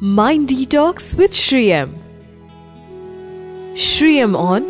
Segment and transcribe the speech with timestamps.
[0.00, 1.94] Mind Detox with Sri M.
[3.74, 4.64] Shriyam on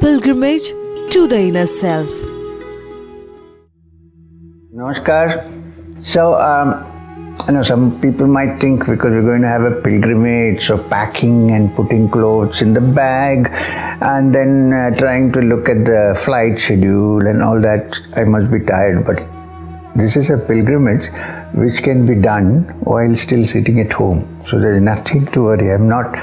[0.00, 0.68] Pilgrimage
[1.12, 2.10] to the Inner Self.
[4.74, 5.48] Namaskar.
[6.04, 6.84] So, um,
[7.46, 11.50] I know some people might think because we're going to have a pilgrimage, so packing
[11.52, 13.48] and putting clothes in the bag
[14.02, 18.50] and then uh, trying to look at the flight schedule and all that, I must
[18.50, 19.06] be tired.
[19.06, 19.37] But
[19.98, 21.06] this is a pilgrimage
[21.54, 24.20] which can be done while still sitting at home.
[24.48, 25.72] So there is nothing to worry.
[25.72, 26.16] I'm not,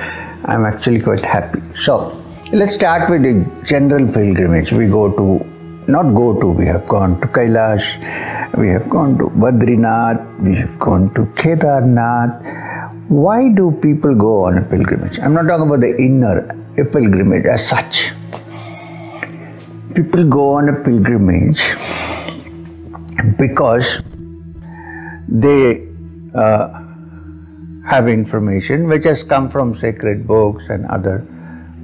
[0.46, 1.62] I'm actually quite happy.
[1.84, 3.34] So let's start with the
[3.66, 4.72] general pilgrimage.
[4.72, 5.46] We go to,
[5.92, 7.86] not go to, we have gone to Kailash,
[8.58, 13.10] we have gone to Badrinath, we have gone to Kedarnath.
[13.10, 15.20] Why do people go on a pilgrimage?
[15.20, 18.14] I'm not talking about the inner pilgrimage as such.
[19.94, 21.62] People go on a pilgrimage
[23.38, 23.86] because
[25.28, 25.88] they
[26.36, 26.82] uh,
[27.88, 31.26] have information which has come from sacred books and other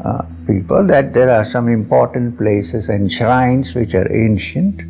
[0.03, 4.81] uh, people that there are some important places and shrines which are ancient.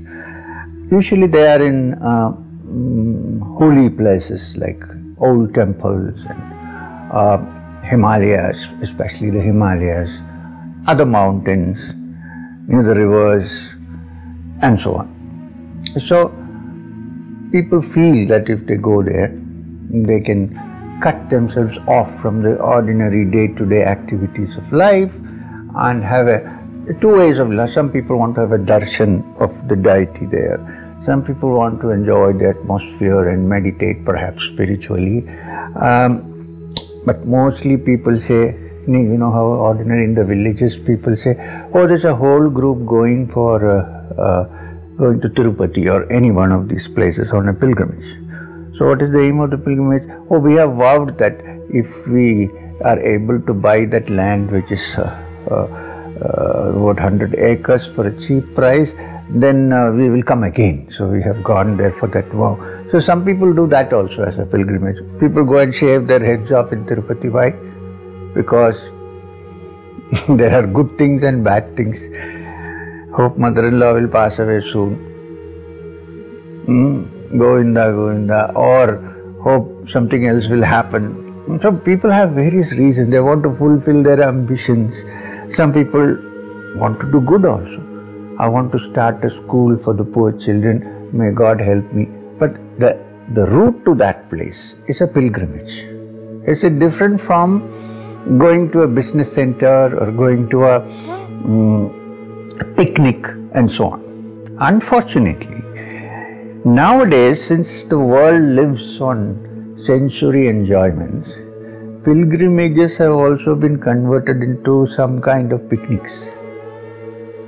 [0.92, 4.82] Usually they are in uh, mm, holy places like
[5.20, 6.42] old temples and
[7.12, 7.38] uh,
[7.84, 10.10] Himalayas, especially the Himalayas,
[10.88, 11.94] other mountains,
[12.68, 13.52] near the rivers,
[14.62, 15.12] and so on.
[16.08, 16.32] So,
[17.52, 19.30] people feel that if they go there,
[20.10, 20.42] they can
[21.04, 25.12] cut themselves off from the ordinary day to day activities of life
[25.76, 26.40] and have a
[27.00, 27.74] two ways of life.
[27.74, 30.60] Some people want to have a darshan of the deity there.
[31.06, 35.28] Some people want to enjoy the atmosphere and meditate, perhaps spiritually.
[35.76, 38.56] Um, but mostly people say,
[38.88, 41.36] you know how ordinary in the villages people say,
[41.74, 44.61] oh, there's a whole group going for uh, uh,
[44.98, 48.18] going to Tirupati or any one of these places on a pilgrimage.
[48.78, 50.10] So, what is the aim of the pilgrimage?
[50.30, 51.40] Oh, we have vowed that
[51.70, 52.50] if we
[52.84, 55.02] are able to buy that land, which is uh,
[55.52, 58.90] uh, what 100 acres for a cheap price,
[59.30, 60.92] then uh, we will come again.
[60.98, 62.58] So, we have gone there for that vow.
[62.92, 64.98] So, some people do that also as a pilgrimage.
[65.20, 67.32] People go and shave their heads off in Tirupati.
[67.32, 67.52] Why?
[68.34, 68.78] Because
[70.38, 72.02] there are good things and bad things
[73.14, 74.96] hope mother-in-law will pass away soon.
[76.68, 81.60] Mm, Govinda, Govinda, or hope something else will happen.
[81.62, 83.12] So people have various reasons.
[83.12, 84.96] They want to fulfill their ambitions.
[85.56, 86.18] Some people
[86.78, 87.88] want to do good also.
[88.40, 91.10] I want to start a school for the poor children.
[91.12, 92.06] May God help me.
[92.40, 92.98] But the,
[93.34, 95.72] the route to that place is a pilgrimage.
[96.48, 102.01] Is it different from going to a business center or going to a um,
[102.76, 104.58] picnic and so on.
[104.60, 105.62] Unfortunately,
[106.64, 111.28] nowadays, since the world lives on sensory enjoyments,
[112.06, 116.12] pilgrimages have also been converted into some kind of picnics.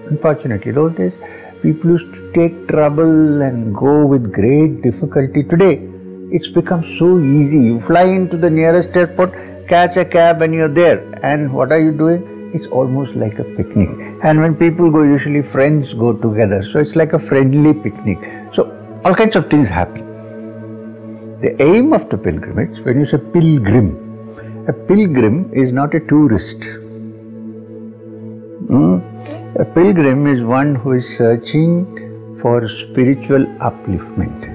[0.10, 1.14] Unfortunately, those days
[1.62, 5.44] people used to take trouble and go with great difficulty.
[5.44, 5.88] Today,
[6.32, 7.58] it's become so easy.
[7.58, 9.34] You fly into the nearest airport,
[9.68, 11.00] catch a cab, and you're there.
[11.24, 12.33] And what are you doing?
[12.54, 13.90] It's almost like a picnic.
[14.24, 16.64] And when people go, usually friends go together.
[16.72, 18.20] So it's like a friendly picnic.
[18.54, 18.70] So
[19.04, 20.12] all kinds of things happen.
[21.42, 24.00] The aim of the pilgrimage, when you say pilgrim,
[24.68, 26.60] a pilgrim is not a tourist.
[28.70, 29.60] Mm?
[29.60, 34.50] A pilgrim is one who is searching for spiritual upliftment.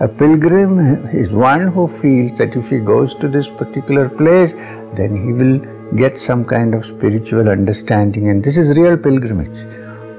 [0.00, 4.52] A pilgrim is one who feels that if he goes to this particular place,
[4.94, 9.56] then he will get some kind of spiritual understanding, and this is real pilgrimage.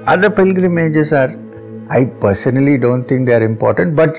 [0.06, 1.36] Other pilgrimages are,
[1.90, 4.16] I personally don't think they are important, but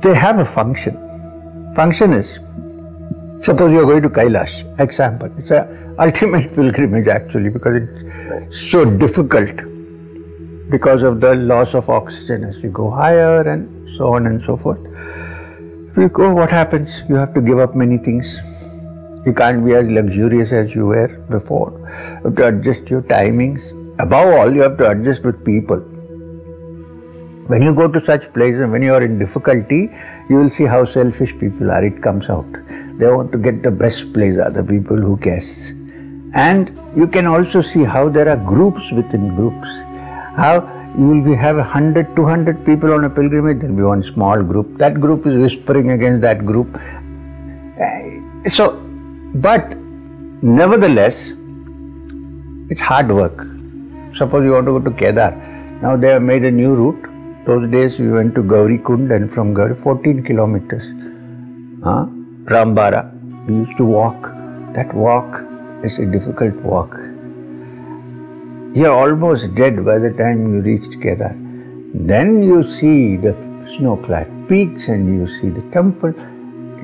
[0.00, 0.94] they have a function.
[1.74, 2.26] Function is,
[3.44, 8.84] suppose you are going to Kailash, example, it's a ultimate pilgrimage actually because it's so
[8.84, 9.56] difficult
[10.70, 14.56] because of the loss of oxygen as you go higher and so on and so
[14.56, 14.80] forth.
[15.90, 16.88] If you go, what happens?
[17.08, 18.26] You have to give up many things
[19.26, 21.70] you can't be as luxurious as you were before.
[22.24, 23.62] You have to adjust your timings.
[23.98, 25.78] Above all, you have to adjust with people.
[27.46, 29.90] When you go to such places, and when you are in difficulty,
[30.28, 31.84] you will see how selfish people are.
[31.84, 32.50] It comes out.
[32.98, 35.44] They want to get the best place, are the people who guess.
[36.34, 39.68] And you can also see how there are groups within groups.
[40.36, 44.02] How you will be, have 100, 200 people on a pilgrimage, there will be one
[44.12, 44.78] small group.
[44.78, 46.78] That group is whispering against that group.
[47.78, 48.83] Eh, so
[49.34, 49.76] but
[50.42, 51.16] nevertheless,
[52.70, 53.46] it's hard work.
[54.16, 55.32] Suppose you want to go to Kedar.
[55.82, 57.44] Now they have made a new route.
[57.46, 60.84] Those days we went to Gauri Kund and from Gauri 14 kilometers.
[61.82, 62.06] Huh?
[62.44, 63.10] Rambara.
[63.46, 64.22] We used to walk.
[64.74, 65.42] That walk
[65.84, 66.96] is a difficult walk.
[68.74, 71.36] You're almost dead by the time you reach Kedar.
[71.94, 73.34] Then you see the
[73.76, 76.14] snow-clad peaks and you see the temple.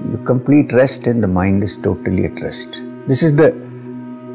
[0.08, 2.80] You complete rest and the mind is totally at rest.
[3.06, 3.50] This is the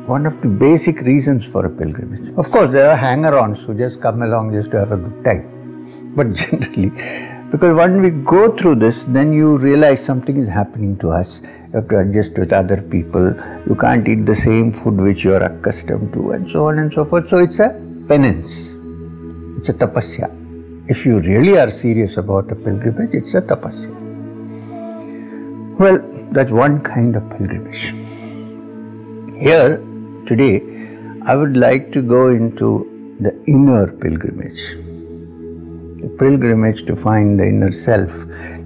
[0.05, 2.31] one of the basic reasons for a pilgrimage.
[2.37, 6.13] Of course, there are hanger-ons who just come along just to have a good time.
[6.15, 6.91] But generally,
[7.51, 11.39] because when we go through this, then you realize something is happening to us.
[11.41, 13.33] You have to adjust with other people.
[13.67, 16.93] You can't eat the same food which you are accustomed to, and so on and
[16.93, 17.27] so forth.
[17.27, 17.69] So it's a
[18.07, 18.51] penance.
[19.57, 20.29] It's a tapasya.
[20.87, 24.04] If you really are serious about a pilgrimage, it's a tapasya.
[25.77, 25.99] Well,
[26.31, 27.81] that's one kind of pilgrimage.
[29.41, 29.77] Here,
[30.25, 30.63] today,
[31.23, 34.61] I would like to go into the inner pilgrimage.
[36.01, 38.09] The pilgrimage to find the inner self.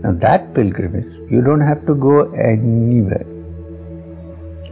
[0.04, 3.26] Now, that pilgrimage, you don't have to go anywhere.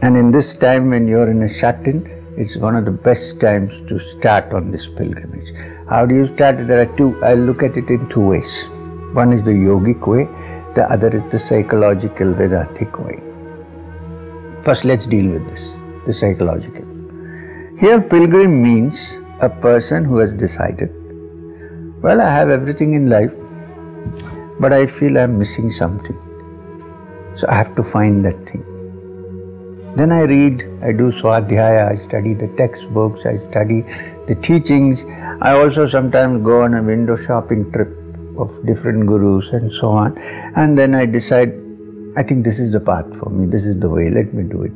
[0.02, 2.06] And in this time when you're in a shut in,
[2.36, 5.52] it's one of the best times to start on this pilgrimage.
[5.88, 6.68] How do you start?
[6.68, 8.64] There are two, I'll look at it in two ways.
[9.12, 10.28] One is the yogic way,
[10.74, 13.22] the other is the psychological Vedantic way.
[14.64, 16.84] First, let's deal with this the psychological.
[17.78, 20.90] Here, pilgrim means a person who has decided,
[22.02, 23.32] well, I have everything in life,
[24.58, 26.16] but I feel I'm missing something.
[27.36, 28.64] So I have to find that thing.
[29.96, 33.82] Then I read, I do swadhyaya, I study the textbooks, I study
[34.26, 35.00] the teachings.
[35.42, 37.88] I also sometimes go on a window shopping trip
[38.38, 40.18] of different gurus and so on.
[40.56, 41.52] And then I decide,
[42.16, 44.62] I think this is the path for me, this is the way, let me do
[44.62, 44.72] it.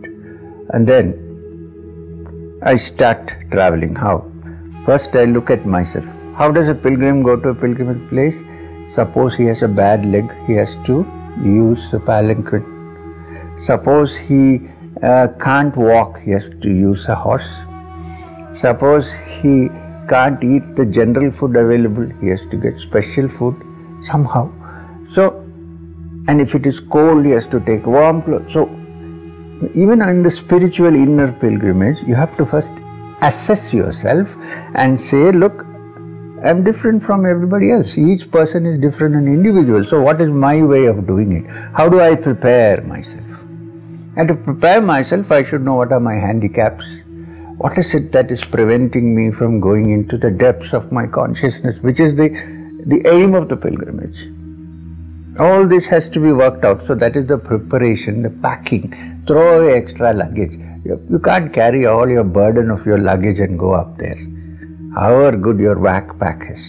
[0.75, 1.15] And then
[2.63, 3.95] I start traveling.
[3.95, 4.31] How?
[4.87, 6.05] First, I look at myself.
[6.37, 8.37] How does a pilgrim go to a pilgrimage place?
[8.95, 11.07] Suppose he has a bad leg, he has to
[11.43, 12.65] use a palanquin.
[13.59, 14.69] Suppose he
[15.03, 17.49] uh, can't walk, he has to use a horse.
[18.61, 19.07] Suppose
[19.41, 19.71] he
[20.13, 23.57] can't eat the general food available, he has to get special food
[24.11, 24.45] somehow.
[25.15, 25.25] So,
[26.29, 28.53] and if it is cold, he has to take warm clothes.
[28.53, 28.69] So,
[29.75, 32.73] even in the spiritual inner pilgrimage, you have to first
[33.21, 34.35] assess yourself
[34.75, 35.65] and say, look,
[36.45, 37.97] I'm different from everybody else.
[37.97, 39.85] Each person is different and individual.
[39.85, 41.47] So, what is my way of doing it?
[41.75, 43.29] How do I prepare myself?
[44.17, 46.85] And to prepare myself, I should know what are my handicaps.
[47.59, 51.79] What is it that is preventing me from going into the depths of my consciousness,
[51.79, 52.29] which is the,
[52.87, 54.27] the aim of the pilgrimage?
[55.39, 56.83] All this has to be worked out.
[56.83, 59.23] So, that is the preparation, the packing.
[59.27, 60.53] Throw away extra luggage.
[60.85, 64.19] You, you can't carry all your burden of your luggage and go up there
[64.95, 66.63] however good your backpack is.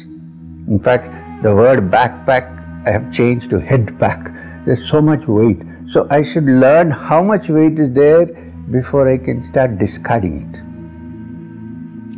[0.68, 2.50] In fact, the word backpack
[2.86, 4.34] I have changed to head pack.
[4.66, 5.62] There's so much weight.
[5.92, 8.26] So I should learn how much weight is there
[8.72, 10.73] before I can start discarding it.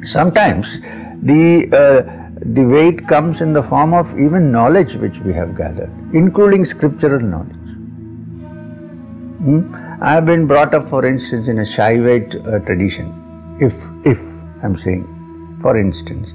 [0.06, 0.68] Sometimes
[1.22, 5.92] the uh, the weight comes in the form of even knowledge which we have gathered,
[6.14, 7.68] including scriptural knowledge.
[9.46, 9.76] Hmm?
[10.02, 13.14] I have been brought up, for instance, in a Shaivite uh, tradition.
[13.60, 13.74] If
[14.06, 14.20] if
[14.64, 15.16] I'm saying
[15.66, 16.30] for instance.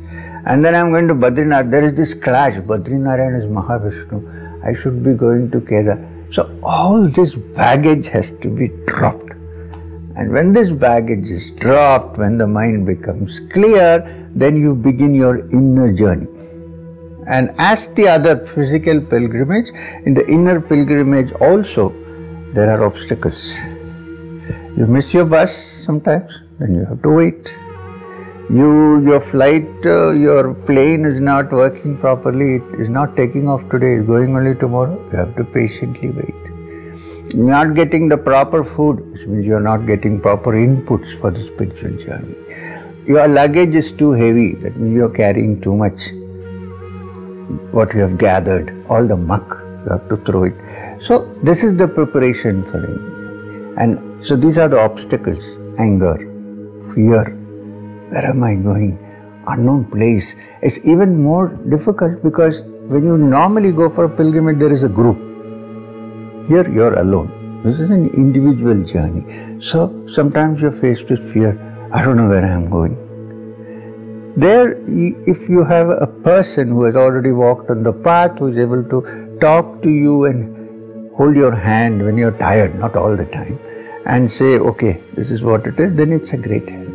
[0.44, 5.04] And then I'm going to Badrinath, there is this clash, Badrinarayan is Mahavishnu, I should
[5.04, 5.98] be going to Kedar.
[6.32, 9.29] So all this baggage has to be dropped.
[10.20, 13.92] And when this baggage is dropped, when the mind becomes clear,
[14.34, 16.28] then you begin your inner journey.
[17.26, 19.70] And as the other physical pilgrimage,
[20.04, 21.94] in the inner pilgrimage also,
[22.52, 23.40] there are obstacles.
[24.76, 27.48] You miss your bus sometimes, then you have to wait
[28.52, 33.60] you your flight uh, your plane is not working properly it is not taking off
[33.70, 36.49] today it's going only tomorrow you have to patiently wait
[37.34, 41.96] not getting the proper food which means you're not getting proper inputs for the spiritual
[42.04, 42.34] journey
[43.06, 46.00] your luggage is too heavy that means you're carrying too much
[47.72, 50.54] what you have gathered all the muck you have to throw it
[51.08, 55.44] so this is the preparation for it and so these are the obstacles
[55.78, 56.16] anger
[56.94, 57.36] fear
[58.10, 58.98] where am I going?
[59.46, 60.26] Unknown place.
[60.62, 62.54] It's even more difficult because
[62.88, 65.29] when you normally go for a pilgrimage, there is a group.
[66.50, 67.62] Here you're alone.
[67.64, 69.62] This is an individual journey.
[69.62, 71.52] So sometimes you're faced with fear.
[71.92, 72.96] I don't know where I am going.
[74.36, 74.72] There,
[75.32, 78.82] if you have a person who has already walked on the path, who is able
[78.82, 83.56] to talk to you and hold your hand when you're tired, not all the time,
[84.06, 86.88] and say, okay, this is what it is, then it's a great help.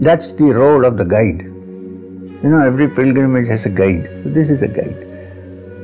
[0.00, 1.40] That's the role of the guide.
[1.40, 4.10] You know, every pilgrimage has a guide.
[4.26, 5.08] This is a guide.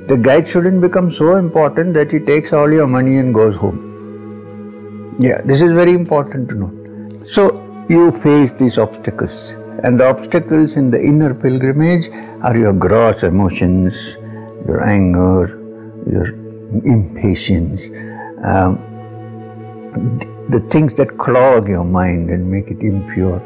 [0.09, 5.17] The guide shouldn't become so important that he takes all your money and goes home.
[5.21, 7.29] Yeah, this is very important to note.
[7.29, 7.43] So
[7.91, 9.31] you face these obstacles,
[9.85, 12.09] and the obstacles in the inner pilgrimage
[12.43, 13.95] are your gross emotions,
[14.67, 15.59] your anger,
[16.11, 16.29] your
[16.87, 17.83] impatience,
[18.45, 18.79] um,
[20.49, 23.43] the things that clog your mind and make it impure.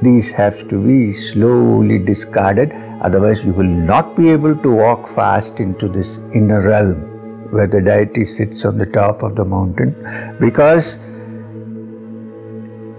[0.00, 5.60] These have to be slowly discarded, otherwise, you will not be able to walk fast
[5.60, 9.94] into this inner realm where the deity sits on the top of the mountain
[10.40, 10.94] because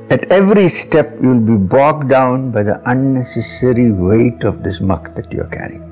[0.09, 5.31] at every step you'll be bogged down by the unnecessary weight of this muck that
[5.31, 5.83] you're carrying.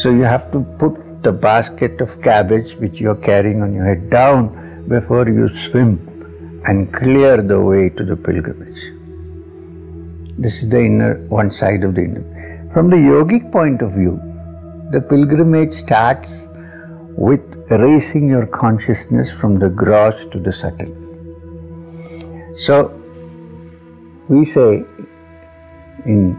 [0.00, 4.08] So you have to put the basket of cabbage which you're carrying on your head
[4.08, 6.08] down before you swim
[6.66, 8.80] and clear the way to the pilgrimage.
[10.38, 12.31] This is the inner one side of the inner.
[12.72, 14.18] From the yogic point of view,
[14.92, 16.30] the pilgrimage starts
[17.18, 20.94] with raising your consciousness from the gross to the subtle.
[22.60, 22.98] So,
[24.30, 24.84] we say
[26.06, 26.32] in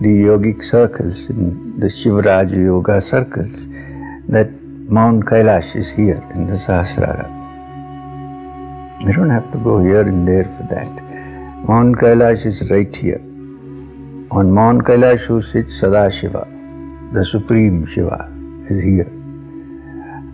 [0.00, 3.54] the yogic circles, in the Shivaraja Yoga circles,
[4.28, 4.50] that
[4.98, 7.28] Mount Kailash is here in the Sahasrara.
[9.06, 10.90] You don't have to go here and there for that.
[11.68, 13.22] Mount Kailash is right here.
[14.30, 16.44] On Mount Kailash who sits Sadashiva,
[17.14, 18.30] the Supreme Shiva,
[18.68, 19.08] is here.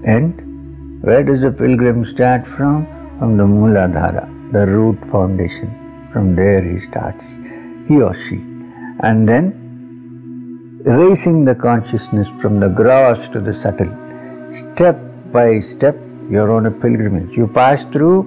[0.04, 2.88] And where does the pilgrim start from?
[3.20, 5.70] From the Mooladhara, the root foundation.
[6.12, 7.24] From there he starts,
[7.86, 8.42] he or she.
[9.00, 13.92] And then raising the consciousness from the gross to the subtle.
[14.52, 14.98] Step
[15.32, 15.96] by step,
[16.28, 17.36] you're on a pilgrimage.
[17.36, 18.22] You pass through,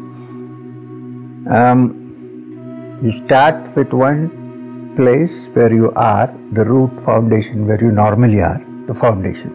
[1.49, 4.36] um, you start with one
[4.97, 9.51] place where you are, the root foundation where you normally are, the foundation.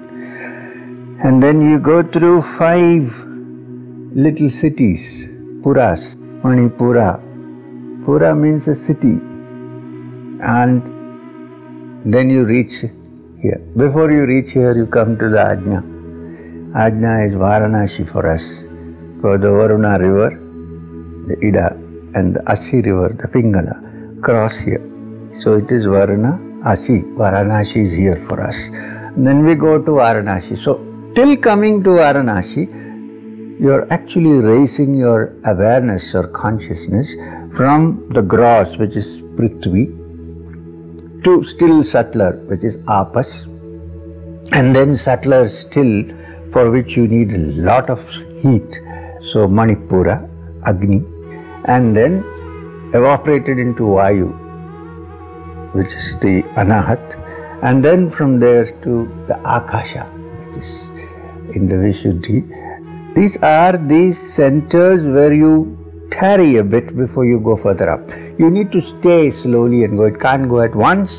[1.25, 3.05] And then you go through five
[4.15, 5.03] little cities,
[5.63, 6.01] Puras,
[6.43, 7.11] Manipura.
[8.05, 9.15] Pura means a city.
[10.59, 10.83] And
[12.05, 12.75] then you reach
[13.41, 13.61] here.
[13.77, 15.81] Before you reach here, you come to the Ajna.
[16.85, 18.43] Ajna is Varanasi for us.
[19.21, 20.31] For the Varuna river,
[21.29, 21.69] the Ida,
[22.15, 23.77] and the Asi river, the Pingala,
[24.23, 24.92] cross here.
[25.41, 27.03] So it is Varana, Asi.
[27.03, 28.57] Varanasi is here for us.
[29.17, 30.63] Then we go to Varanasi.
[30.63, 37.07] So Till coming to Varanasi, you're actually raising your awareness or consciousness
[37.55, 39.85] from the gross, which is Prithvi,
[41.23, 43.29] to still subtler, which is Apas,
[44.53, 46.03] and then subtler still,
[46.51, 48.01] for which you need a lot of
[48.41, 48.73] heat,
[49.33, 50.27] so Manipura,
[50.65, 51.05] Agni,
[51.67, 52.25] and then
[52.95, 54.31] evaporated into Vayu,
[55.73, 57.19] which is the Anahat,
[57.63, 60.71] and then from there to the Akasha, which is
[61.57, 63.15] in the Vishuddhi.
[63.15, 65.79] These are the centers where you
[66.11, 68.09] tarry a bit before you go further up.
[68.39, 70.05] You need to stay slowly and go.
[70.05, 71.13] It can't go at once.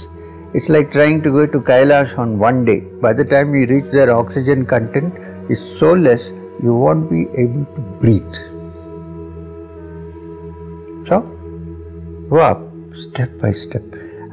[0.54, 2.80] It's like trying to go to Kailash on one day.
[2.80, 5.14] By the time you reach there, oxygen content
[5.50, 6.22] is so less,
[6.62, 8.36] you won't be able to breathe.
[11.08, 11.22] So,
[12.30, 12.62] go up
[12.96, 13.84] step by step.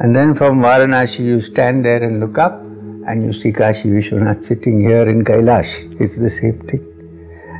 [0.02, 2.60] And then from Varanasi, you stand there and look up
[3.06, 6.86] and you see Kashi Vishwanath sitting here in Kailash, it's the same thing.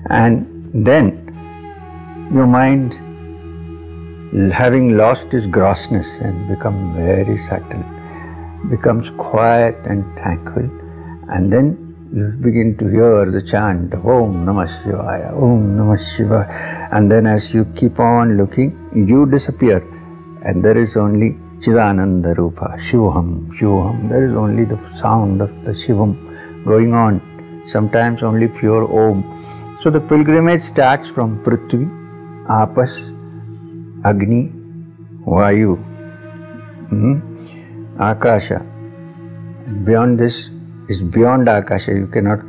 [0.09, 1.27] And then
[2.33, 2.95] your mind,
[4.53, 7.85] having lost its grossness and become very subtle,
[8.71, 10.71] becomes quiet and tranquil,
[11.29, 17.11] and then you begin to hear the chant Om Namah Shivaya, Om Namah Shivaya, and
[17.11, 19.79] then as you keep on looking, you disappear,
[20.43, 24.09] and there is only Chidananda Rupa, Shivam, Shivam.
[24.09, 27.21] There is only the sound of the Shivam going on,
[27.69, 29.79] sometimes only pure Om.
[29.83, 31.85] So the pilgrimage starts from Prithvi,
[32.49, 32.93] Apas,
[34.07, 34.51] Agni,
[35.27, 35.77] Vayu,
[36.89, 38.65] hmm, Akasha.
[39.85, 40.49] Beyond this
[40.89, 41.93] is beyond Akasha.
[41.93, 42.41] You cannot,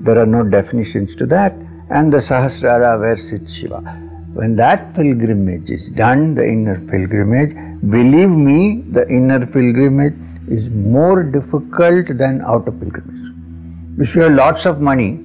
[0.00, 1.52] there are no definitions to that.
[1.88, 4.05] And the Sahasrara where sits Shiva.
[4.38, 10.14] When that pilgrimage is done, the inner pilgrimage, Believe me, the inner pilgrimage
[10.48, 13.34] is more difficult than outer pilgrimage.
[13.98, 15.20] If you have lots of money,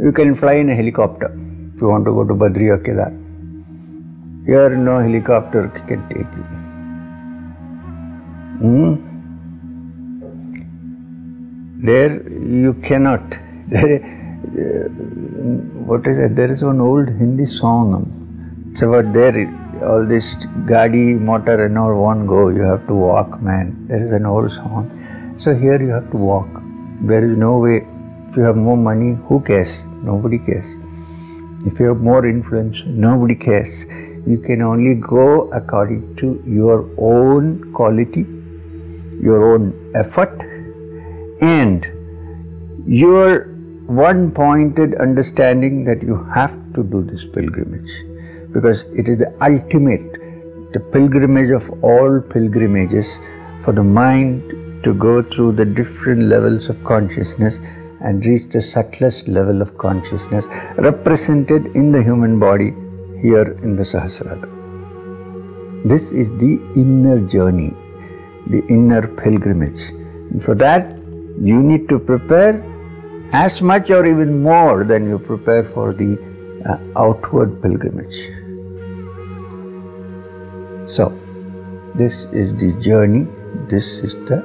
[0.00, 1.26] you can fly in a helicopter
[1.74, 3.12] if you want to go to Badri or Kedar.
[4.46, 6.44] Here, no helicopter can take you.
[8.62, 8.94] Hmm?
[11.86, 13.22] There, you cannot.
[13.68, 14.21] There,
[14.52, 14.88] Uh,
[15.88, 16.36] what is it?
[16.36, 18.70] There is one old Hindi song.
[18.72, 19.34] It's about there
[19.82, 20.34] all this
[20.66, 23.86] gadi, motor and all won't go, you have to walk, man.
[23.88, 24.90] There is an old song.
[25.42, 26.48] So here you have to walk.
[27.00, 27.86] There is no way.
[28.28, 29.70] If you have more money, who cares?
[30.02, 30.66] Nobody cares.
[31.66, 33.72] If you have more influence, nobody cares.
[34.26, 38.24] You can only go according to your own quality,
[39.20, 40.40] your own effort,
[41.40, 41.86] and
[42.86, 43.51] your
[43.86, 47.90] one pointed understanding that you have to do this pilgrimage
[48.52, 53.06] because it is the ultimate, the pilgrimage of all pilgrimages
[53.64, 57.54] for the mind to go through the different levels of consciousness
[58.00, 60.44] and reach the subtlest level of consciousness
[60.76, 62.74] represented in the human body
[63.20, 64.48] here in the Sahasrara.
[65.84, 67.74] This is the inner journey,
[68.48, 69.80] the inner pilgrimage.
[70.30, 70.96] And for that,
[71.40, 72.54] you need to prepare
[73.32, 76.18] as much or even more than you prepare for the
[76.68, 78.14] uh, outward pilgrimage.
[80.90, 81.18] So,
[81.94, 83.26] this is the journey,
[83.70, 84.44] this is the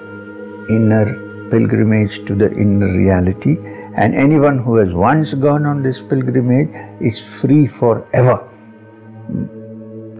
[0.69, 3.57] inner pilgrimage to the inner reality,
[3.95, 6.69] and anyone who has once gone on this pilgrimage
[7.01, 8.47] is free forever.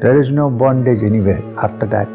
[0.02, 2.08] There is no bondage anywhere after that.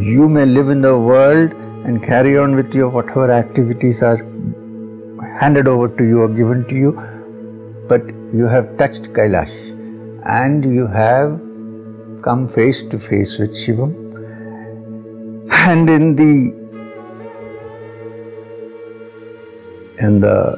[0.00, 1.52] You may live in the world
[1.84, 4.31] and carry on with your whatever activities are
[5.40, 6.92] handed over to you or given to you,
[7.88, 9.54] but you have touched Kailash
[10.24, 11.40] and you have
[12.22, 13.98] come face to face with Shivam.
[15.52, 16.62] And in the
[19.98, 20.54] in the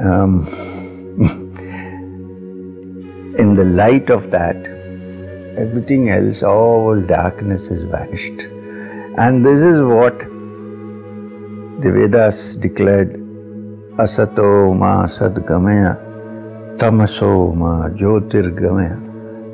[0.00, 0.46] um,
[3.38, 4.56] in the light of that,
[5.56, 8.40] everything else, all darkness is vanished.
[9.18, 10.31] And this is what
[11.82, 13.12] the Vedas declared
[14.02, 15.98] Asato ma sadgamaya
[16.78, 18.96] tamaso ma jyotirgamaya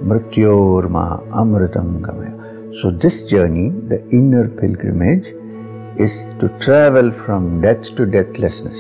[0.08, 1.04] mrityor ma
[1.40, 2.35] amritam gamaya.
[2.82, 5.26] So this journey, the inner pilgrimage,
[5.99, 8.78] is to travel from death to deathlessness,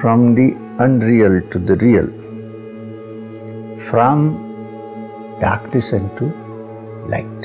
[0.00, 0.48] from the
[0.78, 2.08] unreal to the real,
[3.88, 4.18] from
[5.40, 6.26] darkness into
[7.08, 7.40] light.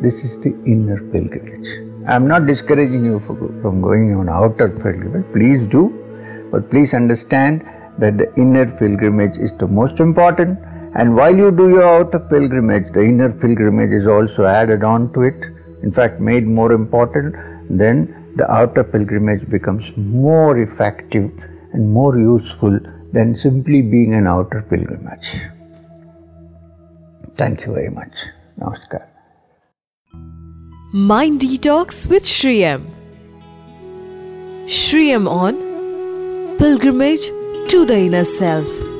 [0.00, 1.93] This is the inner pilgrimage.
[2.06, 5.24] I am not discouraging you from going on outer pilgrimage.
[5.32, 5.88] Please do,
[6.50, 7.64] but please understand
[7.98, 10.58] that the inner pilgrimage is the most important.
[10.96, 15.22] And while you do your outer pilgrimage, the inner pilgrimage is also added on to
[15.22, 17.34] it in fact made more important,
[17.68, 17.96] then
[18.36, 21.30] the outer pilgrimage becomes more effective
[21.72, 22.78] and more useful
[23.12, 25.28] than simply being an outer pilgrimage.
[27.36, 28.14] Thank you very much.
[28.58, 29.13] Namaskar.
[30.96, 32.86] Mind Detox with Sri M.
[34.68, 35.56] Sri M on
[36.56, 37.26] Pilgrimage
[37.66, 38.93] to the Inner Self.